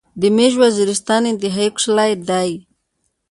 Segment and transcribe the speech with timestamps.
[0.19, 2.51] دې ميژ وزيرستان انتهایی کوشلاي داي